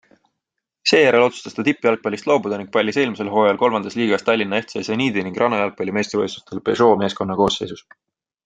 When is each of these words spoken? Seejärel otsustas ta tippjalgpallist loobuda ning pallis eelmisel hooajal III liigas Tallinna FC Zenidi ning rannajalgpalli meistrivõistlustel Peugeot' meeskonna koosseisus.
Seejärel 0.91 1.25
otsustas 1.27 1.57
ta 1.57 1.65
tippjalgpallist 1.67 2.29
loobuda 2.31 2.59
ning 2.61 2.71
pallis 2.77 2.97
eelmisel 3.03 3.29
hooajal 3.35 3.61
III 3.65 3.93
liigas 4.01 4.27
Tallinna 4.31 4.63
FC 4.65 4.83
Zenidi 4.91 5.27
ning 5.29 5.39
rannajalgpalli 5.43 5.97
meistrivõistlustel 5.99 6.65
Peugeot' 6.71 7.03
meeskonna 7.05 7.39
koosseisus. 7.43 7.89